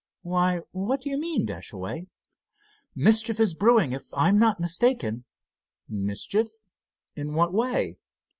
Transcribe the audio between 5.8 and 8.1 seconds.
"Mischief? In what way?"